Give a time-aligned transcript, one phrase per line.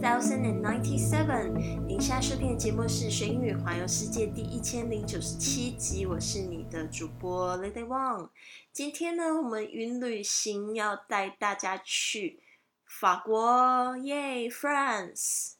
[0.00, 1.52] thousand and ninety-seven。
[1.86, 8.30] 您现在收听的节目是《学英语环游世界》第一千零九十七集，我是你的主播 Lady Wang。
[8.72, 12.40] 今天呢，我们云旅行要带大家去
[12.86, 15.52] 法国，耶，France。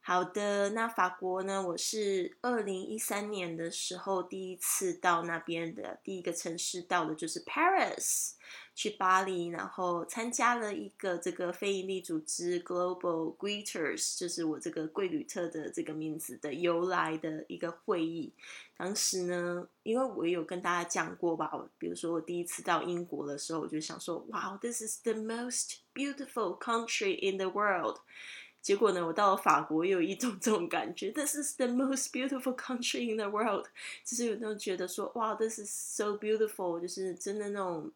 [0.00, 1.66] 好的，那法国呢？
[1.66, 8.34] 我是二零一三年的时候第一次到那边的，第一个城市到的就是 Paris，
[8.76, 18.34] 去巴黎，然后参加了一个这个非营利组织 Global Greeters，就是我这个贵旅特的这个名字的由来的一个会议。
[18.76, 28.00] 当时呢，因为我有跟大家讲过吧，比如说我第一次到英国的时候，我就想说，哇，This is the most beautiful country in the world。
[28.60, 33.64] 结果呢，我到了法国，又有一种这种感觉，This is the most beautiful country in the world，
[34.04, 37.90] 就是有那种觉得说，哇，This is so beautiful，就是真的那种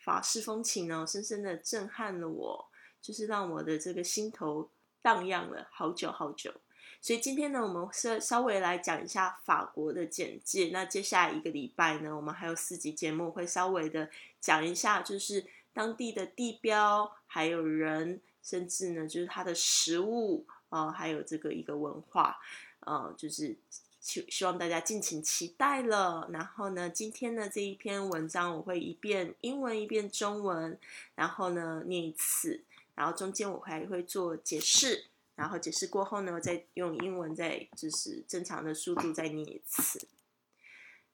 [0.00, 2.68] 法式风情呢，深深的震撼了我，
[3.00, 4.70] 就是让我的这个心头
[5.00, 6.52] 荡漾了好久好久。
[7.00, 10.70] 所以今天呢，我们稍稍微来讲一下法国的简介。
[10.72, 18.20] 那接下来一个礼拜呢，我们还有四集节目会稍微的讲一下，就是当地的地标，还有人。
[18.42, 22.38] 甚至呢，就是它的食物啊，还有这个一个文化，
[22.80, 23.54] 呃，就是
[24.00, 26.28] 希希望大家敬请期待了。
[26.32, 30.78] 然后呢，今天的这一篇文章我会一遍英文一遍中文，
[31.14, 35.04] 然后呢念一次，然后中间我还会做解释，
[35.36, 40.08] 然后解释过后呢，再用英文再就是正常的速度再念一次。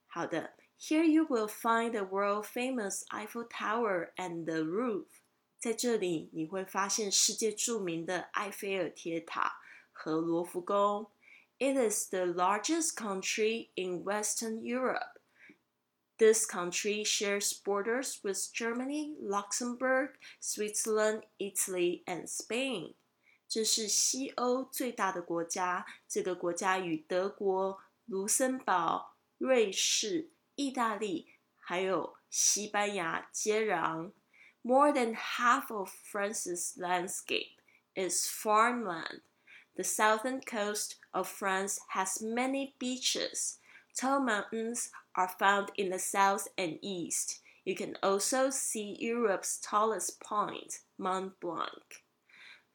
[0.07, 5.07] 好的，Here you will find the world famous Eiffel Tower and the roof.
[5.59, 9.59] 在这里，你会发现世界著名的埃菲尔铁塔
[9.91, 11.09] 和罗浮宫。
[11.60, 15.20] It is the largest country in Western Europe.
[16.18, 22.96] This country shares borders with Germany, Luxembourg, Switzerland, Italy, and Spain.
[23.48, 25.86] 这是西欧最大的国家。
[26.08, 31.28] 这个国家与德国、卢森堡、瑞士、意大利
[31.58, 34.12] 还有西班牙接壤。
[34.64, 37.60] more than half of France's landscape
[37.96, 39.22] is farmland.
[39.76, 43.58] The southern coast of France has many beaches.
[43.96, 47.42] Tall mountains are found in the south and east.
[47.64, 52.02] You can also see Europe's tallest point, Mont Blanc.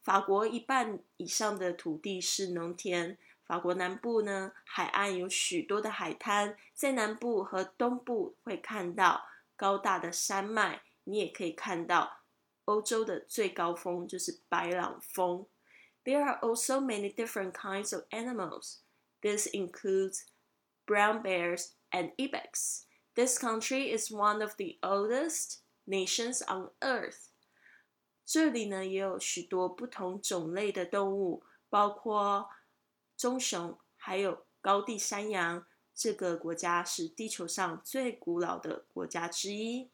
[0.03, 3.19] 法国一半以上的土地是农田。
[3.45, 9.27] 法国南部呢，海岸有许多的海滩，在南部和东部会看到
[9.57, 10.83] 高大的山脉。
[11.05, 12.23] 你也可以看到
[12.65, 15.47] 欧洲的最高峰就是白朗峰。
[16.05, 18.79] There are also many different kinds of animals.
[19.23, 20.25] This includes
[20.87, 22.85] brown bears and ibex.
[23.15, 27.31] This country is one of the oldest nations on earth.
[28.25, 32.51] 这里呢也有许多不同种类的动物，包括
[33.17, 35.67] 棕熊，还有高地山羊。
[35.95, 39.91] 这个国家是地球上最古老的国家之一。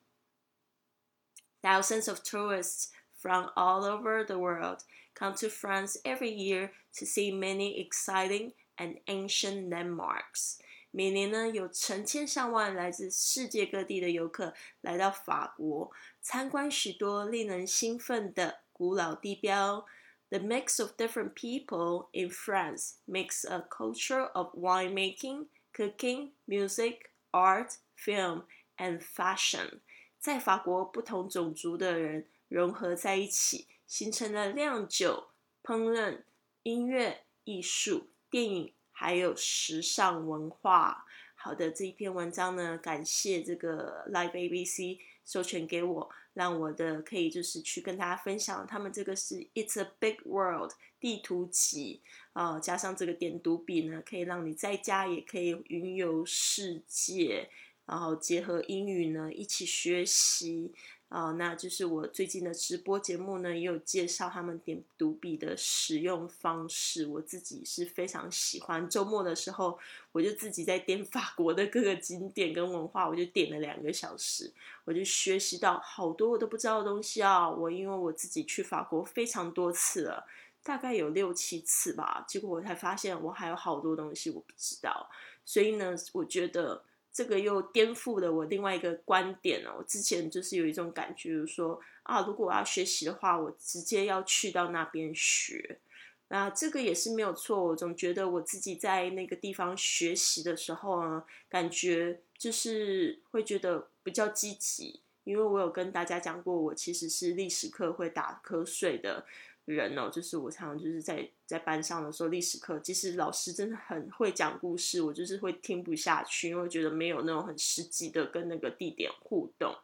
[1.62, 4.80] Thousands of tourists from all over the world
[5.16, 10.58] come to France every year to see many exciting and ancient landmarks.
[10.90, 19.86] 每年呢，有成千上万来自世界各地的游客来到法国，参观许多令人兴奋的古老地标。
[20.28, 28.44] The mix of different people in France makes a culture of winemaking, cooking, music, art, film,
[28.76, 29.80] and fashion.
[30.18, 35.29] 在法国，不同种族的人融合在一起， 形成了酿酒、
[35.63, 36.23] 烹饪、
[36.63, 41.05] 音乐、艺术、电影，还有时尚文化。
[41.35, 48.67] 好的，这一篇文章呢，感谢这个 Live ABC 授权给我，让我的可以就是去跟大家分享。
[48.67, 52.01] 他们这个是 It's a Big World 地图集
[52.33, 57.49] 啊，加上这个点读笔呢，可以让你在家也可以云游世界。
[57.85, 60.73] 然后结合英语呢，一起学习
[61.09, 67.07] 啊，那就是我最近的直播节目呢，也有介绍他们点读笔的使用方式。
[67.07, 69.79] 我自己是非常喜欢，周末的时候
[70.11, 74.51] 我就自己在点法国的各个景点跟文化，我就点了两个小时，
[74.83, 77.49] 我就学习到好多我都不知道的东西啊。
[77.49, 80.27] 我因为我自己去法国非常多次了，
[80.61, 85.09] 大概有六七次吧，结果我才发现我还有好多东西我不知道，
[85.45, 86.83] 所以呢，我觉得。
[87.17, 89.83] 这个又颠覆了我另外一个观点哦。
[89.87, 95.79] 之前就是有一种感觉，就是说啊，如果我要学习的话，我直接要去到那边学。
[96.27, 97.65] 那这个也是没有错。
[97.69, 109.25] 我总觉得我自己在那个地方学习的时候呢，感觉就是会觉得比较积极，因为我有跟大家讲过，我其实是历史课会打瞌睡的。
[109.67, 119.75] 人哦，就是我常常就是在在班上的时候，历史课其实老师真的很会讲故事，我就是会听不下去，因为觉得没有那种很实际的跟那个地点互动。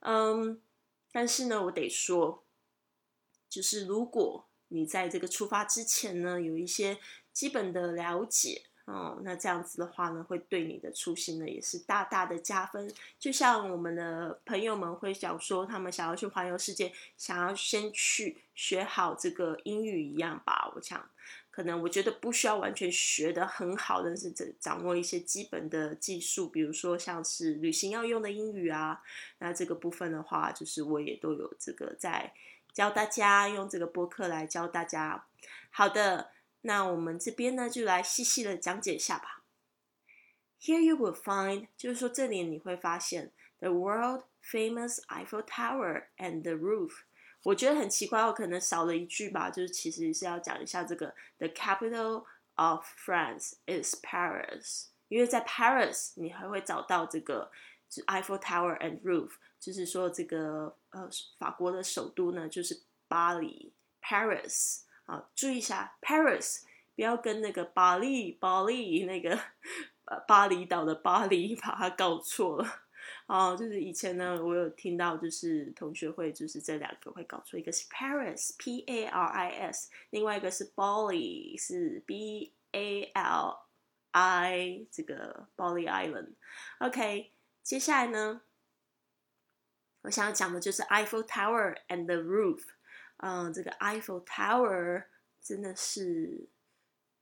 [0.00, 0.60] 嗯，
[1.12, 2.44] 但是呢，我得说，
[3.48, 6.98] 就是如果你在这个出发之前呢，有一些
[7.32, 8.69] 基本的了解。
[8.90, 12.92] 哦，那这样子的话呢，会对你的初心呢也是大大的加分。
[13.20, 20.72] 就像我们的朋友们会想说，他们想要去环游世界，想要先去学好这个英语一样吧。
[20.74, 21.08] 我想，
[21.52, 29.00] 可能我觉得不需要完全学的很好，但是这掌握一些基本的技术，比如说像是旅行要用的英语啊。
[29.38, 32.32] 那这个部分的话，就是我也都有这个在
[32.72, 35.26] 教大家，用这个播客来教大家。
[35.70, 36.30] 好的。
[36.62, 39.44] 那我们这边呢，就来细细的讲解一下吧。
[40.60, 46.92] Here you will find，就是说这里你会发现 the world famous Eiffel Tower and the roof。
[47.44, 52.24] 我觉得很奇怪，我可能少了一句吧，就是其实是要讲一下这个 the capital
[52.56, 54.88] of France is Paris。
[55.08, 57.50] 因为在 Paris 你还会找到这个
[57.88, 61.08] 就 Eiffel Tower and roof，就是说这个呃
[61.38, 63.72] 法国的首都呢就是巴黎
[64.02, 64.82] Paris。
[65.10, 66.62] 啊，注意一下，Paris，
[66.94, 69.36] 不要跟那个巴黎、巴黎那个
[70.04, 72.82] 呃巴厘岛的巴黎把它搞错了。
[73.26, 83.58] 哦，就是以前呢，我有听到，就是同学会就是这两个会搞错，一个是 Paris，P A R I S，另外一个是 Bali，是 B A L
[84.12, 86.34] I，这个 Bali Island。
[86.78, 87.32] OK，
[87.64, 88.42] 接下来呢，
[90.02, 92.62] 我想要讲的就是 Eiffel Tower and the roof。
[93.22, 95.04] 嗯，这个 Eiffel Tower
[95.42, 96.48] 真的是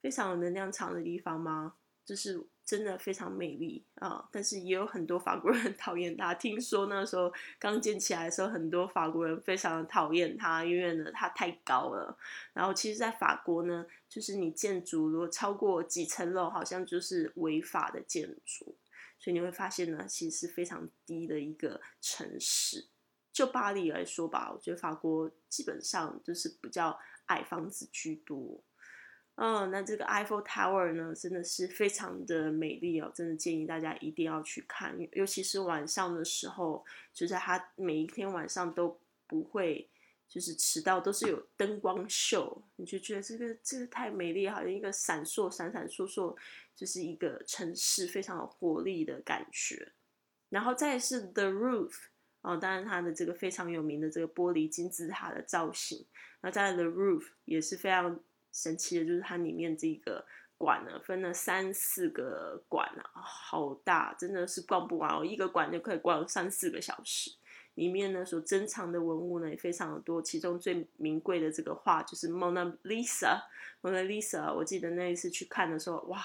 [0.01, 1.75] 非常有能量场的地方吗？
[2.05, 4.27] 就是真的非常美丽啊！
[4.33, 6.33] 但是也有很多法国人 讨厌它。
[6.33, 12.17] 听说那时候刚建起来的时候，很多法国人非常讨厌它，因为呢它太高了。
[12.55, 18.77] 然后其实，在法国呢，就是你建筑如果超过几层楼，好像就是违法的建筑。
[19.19, 22.87] 所以你会发现呢，其实是非常低的一个城市。
[23.39, 28.61] 就巴黎来说吧，我觉得法国基本上就是比较矮房子居多。
[29.37, 38.99] 嗯，那这个 Eiffel Tower 呢，真的是非常的美丽哦，真的建议大家一定要去看，尤其是晚上的时候，就是它每一天晚上都
[39.29, 39.89] 不会
[40.29, 46.37] 就是迟到，都是有灯光秀，你就觉得这个这个太美丽，好像一个闪烁闪闪烁烁，
[46.75, 49.93] 就是一个城市非常有活力的感觉。
[50.49, 51.93] 然后再是 The Roof。
[52.49, 56.07] 哦，当然它的这个非常有名的这个玻璃金字塔的造型，
[56.41, 58.19] 那在 The Roof 也是非常
[58.51, 60.25] 神奇的，就是它里面这个
[60.57, 67.31] 馆呢，分了三四个馆啊，好大，真的是逛不完哦，一个馆就可以逛三四个小时。
[67.75, 76.19] 里面呢所珍藏的文物呢也非常的多，其中最名贵的这个画就是 Mona Lisa，Mona Lisa，我记得那一次去看的时候，哇！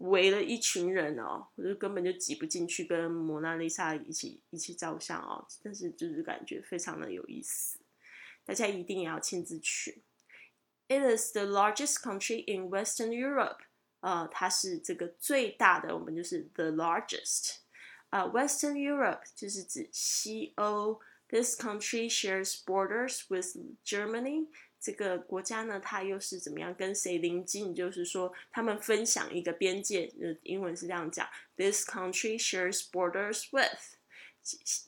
[0.00, 7.78] 围了一群人哦，我就根本就挤不进去跟蒙娜丽莎一起一起照相哦，但是就是感觉非常的有意思，
[8.44, 10.02] 大家一定要亲自去。
[10.88, 13.58] It is the largest country in Western Europe，
[14.00, 17.58] 呃，它是这个最大的，我们就是 the largest。
[18.08, 21.00] 啊，Western Europe 就是指西欧。
[21.28, 24.48] This country shares borders with Germany。
[24.80, 27.74] 这个国家呢，它又是怎么样跟谁邻近？
[27.74, 30.10] 就是说，他们分享一个边界。
[30.20, 33.98] 呃，英文是这样讲：This country shares borders with。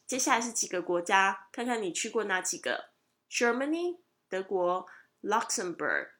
[0.06, 1.48] 接下来是几个国家？
[1.52, 2.92] 看看你去过哪几个
[3.30, 3.98] ？Germany，
[4.30, 4.86] 德国
[5.22, 6.12] ；Luxembourg，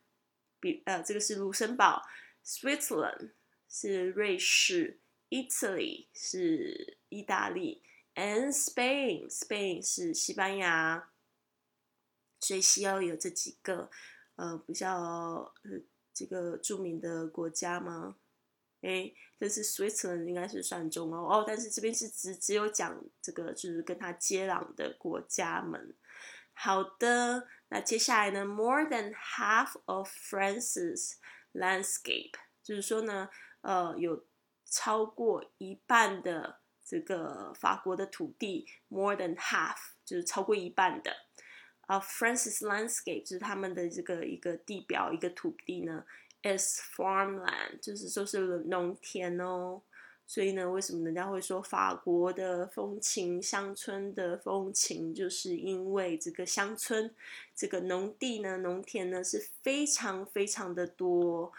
[0.60, 2.02] 比呃，这个是卢森堡
[2.44, 3.30] ；Switzerland
[3.70, 5.00] 是瑞士
[5.30, 7.82] ；Italy 是意大利
[8.16, 11.08] ；and Spain，Spain 是西班牙。
[12.42, 13.88] 所以西欧有这几个，
[14.34, 14.90] 呃，比较
[15.62, 15.80] 呃
[16.12, 18.16] 这个著名的国家吗？
[18.82, 25.96] 哎，但是 Switzerland 应该是算中欧哦，但是这边是只只有讲这个就是跟它接壤的国家们。
[26.52, 31.14] 好的，那接下来呢，more than half of France's
[31.52, 32.32] landscape，
[32.64, 33.28] 就是说呢，
[33.60, 34.26] 呃，有
[34.64, 41.14] 超过一半的这个法国的土地，more than half 就是超过一半的。
[41.86, 46.04] 啊，France's landscape 就是他们的这个一个地表一个土地呢
[46.42, 49.82] ，is farmland，就是说是农田哦。
[50.24, 57.14] 所以呢，为什么人家会说法国的风情、乡村的风情，就是因为这个乡村、
[57.54, 61.52] 这个农地呢、农田呢是非常非常的多。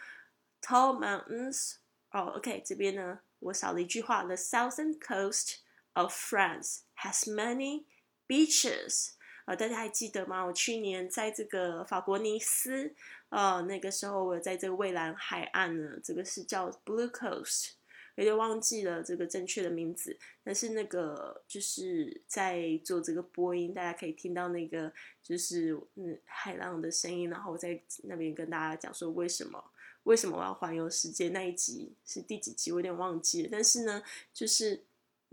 [0.62, 1.76] Tall mountains，
[2.12, 5.58] 哦，OK，这边呢我少了一句话，The southern coast
[5.92, 7.84] of France has many
[8.28, 9.10] beaches。
[9.46, 10.44] 呃，大家还记得吗？
[10.44, 12.94] 我去年在这个法国尼斯，
[13.30, 17.72] 呃，那个时候我在这个蔚蓝海岸呢，这个是叫 Blue Coast。
[18.16, 29.64] 有点忘记了这个正确的名字，但是那个就是在做这个播音，大家可以听到那个就是嗯海浪的声音，然后我在那边跟大家讲说为什么
[30.04, 33.50] 为什么我要环游世界那一集是第几集，我有点忘记了。
[33.52, 34.84] 但是呢，就是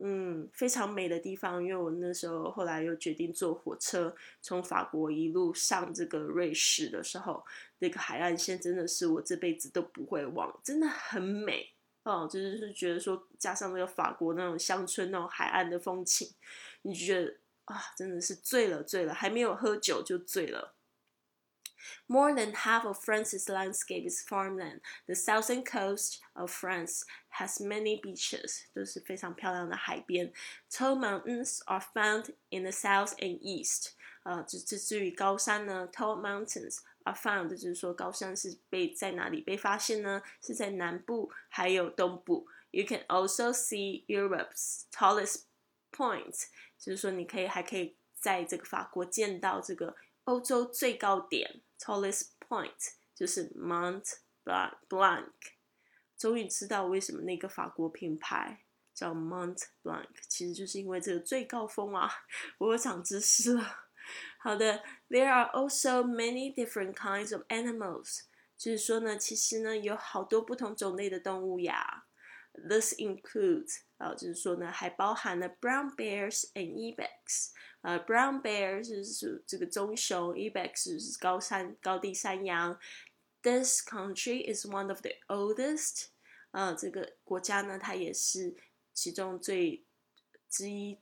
[0.02, 7.44] 嗯非常美的地方，因为我那时候后来又决定坐火车从法国一路上这个瑞士的时候，
[7.78, 11.72] 那个海岸线真的是我这辈子都不会忘，真的很美。
[12.02, 16.26] 哦，就是是觉得说，加上那个法国那种乡村那种海岸的风情，
[16.82, 20.74] 你就觉得啊，真的是醉了醉了，还没有喝酒就醉了。
[22.07, 24.81] More than half of France's landscape is farmland.
[25.07, 27.03] The southern coast of France
[27.39, 30.31] has many beaches，都是非常漂亮的海边。
[30.69, 33.91] Tall mountains are found in the south and east。
[34.23, 40.23] 呃，这这至于高山呢，tall mountains are found，就是说高山是被在哪里被发现呢？
[40.41, 42.47] 是在南部还有东部。
[42.71, 45.43] You can also see Europe's tallest
[45.91, 46.45] point，
[46.79, 54.03] 就是说你可以还可以在这个法国见到这个欧洲最高点 ，tallest point 就是 Mont
[54.89, 55.31] Blanc。
[56.17, 58.63] 终于知道为什么那个法国品牌
[58.93, 62.09] 叫 Mont Blanc，其实就是因为这个最高峰啊！
[62.57, 63.85] 我长知识了。
[64.39, 68.21] 好的，There are also many different kinds of animals。
[68.57, 72.05] 就是说呢，其实呢有好多不同种类的动物呀。
[72.53, 77.50] This includes 啊，就是说呢还包含了 brown bears and ibex。
[77.82, 82.78] 呃，brown bears 是这个棕熊，ibex 是高山高地山羊。
[83.42, 86.06] This country is one of the oldest。
[86.52, 88.56] 呃，这个国家呢，它也是
[88.94, 89.84] 其中最
[90.48, 90.98] 之一，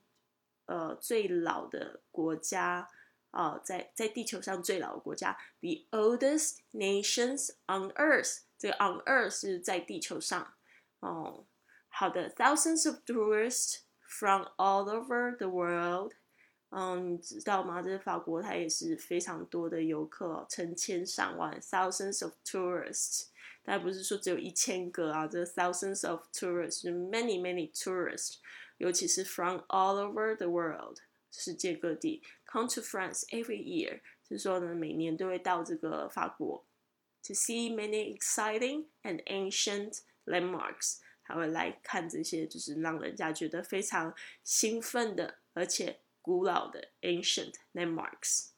[0.67, 2.91] 呃，最老的国家。
[3.31, 8.39] 啊，在在地球上最老的国家，the oldest nations on Earth。
[8.59, 10.55] 这个 on Earth 是在地球上。
[11.01, 11.45] 哦，
[11.98, 16.14] 好的，thousands of tourists from all over the world。
[16.70, 17.82] 嗯，你知道吗？
[17.82, 23.28] 这是法国，它也是非常多的游客，成千上万，thousands of tourists。
[23.62, 28.38] 但不是说只有一千个啊，这 thousands of tourists，many many tourists，
[28.78, 30.98] 尤其是 from all over the world。
[31.32, 36.66] 世界各地 come to France every year，就是说呢，每年都会到这个法国，
[37.24, 40.98] to see many exciting and ancient landmarks，
[41.29, 48.49] 他会来看这些就是让人家觉得非常兴奋的，而且古老的 ancient landmarks。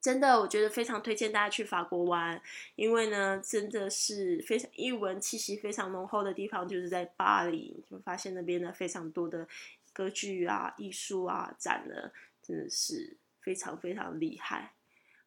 [0.00, 2.40] 真的，我觉得非常推荐大家去法国玩，
[2.74, 9.46] 因为呢，真的是非常一文气息非常浓厚的地方，就是在巴黎，就发现那边呢非常多的。
[9.94, 12.10] 歌剧啊，艺术啊，展的
[12.42, 14.72] 真的是非常非常厉害。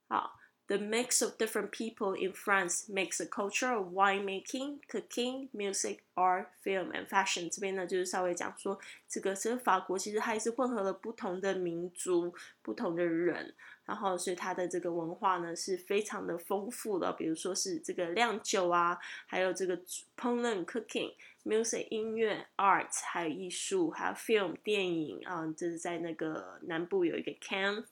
[0.08, 6.48] 好，The mix of different people in France makes a culture of winemaking, cooking, music, art,
[6.64, 7.50] film, and fashion。
[7.50, 13.54] 这边呢，就是稍微讲说，这个其实法国其实还是混合了不同的民族、不同的人，
[13.86, 17.14] 然后所以它的这个文化呢是非常的丰富的。
[17.14, 19.78] 比如说是这个酿酒啊，还有这个
[20.18, 21.14] 烹饪 cooking。
[21.46, 27.84] music 音乐，art 还有艺术，还有 film 电影啊，这是在那个南部有一个 Cannes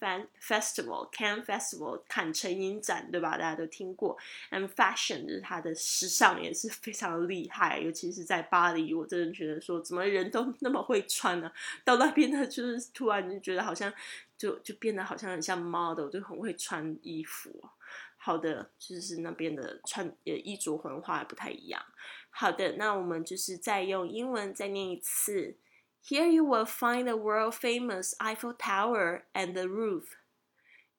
[0.41, 3.37] Festival，Cannes Festival 坎城影展，对吧？
[3.37, 4.17] 大家都听过。
[4.49, 11.51] And fashion 就是它的时尚也是非常厉害，尤其是在巴黎，我真的觉得说，怎么人都那么会穿呢？
[11.83, 13.91] 到那边呢，就是突然就觉得好像
[14.37, 17.69] 就就变得好像很像 model，就很会穿衣服。
[18.15, 21.83] 好的，就是那边的穿呃衣着文化不太一样。
[22.29, 25.57] 好的，那我们就是再用英文再念一次。
[26.05, 30.15] Here you will find the world famous Eiffel Tower and the roof.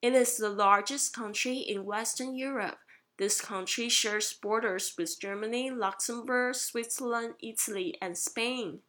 [0.00, 2.78] It is the largest country in Western Europe.
[3.16, 8.80] This country shares borders with Germany, Luxembourg, Switzerland, Italy, and Spain.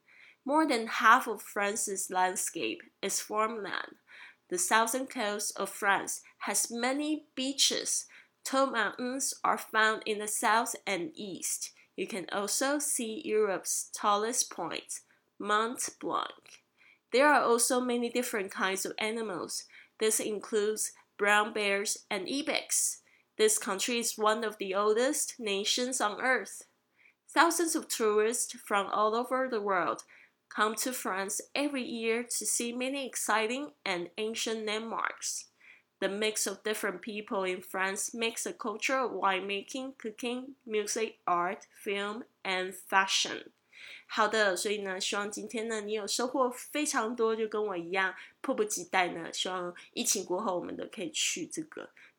[0.44, 3.96] More than half of France's landscape is farmland.
[4.50, 8.06] The southern coast of France has many beaches.
[8.44, 11.72] Tall mountains are found in the south and east.
[11.96, 15.02] You can also see Europe's tallest point,
[15.40, 16.62] Mont Blanc.
[17.12, 19.64] There are also many different kinds of animals.
[20.00, 23.02] This includes brown bears and ibex.
[23.37, 26.67] This country is one of the oldest nations on earth.
[27.33, 30.05] Thousands of tourists from all over the world
[30.49, 35.47] come to France every year to see many exciting and ancient landmarks.
[36.01, 41.67] The mix of different people in France makes a culture of winemaking, cooking, music, art,
[41.73, 43.53] film, and fashion.
[44.07, 49.33] 好的，所以呢，希望今天呢你有收获非常多，就跟我一样，迫不及待呢。
[49.33, 51.91] 希望疫情过后，我们都可以去这个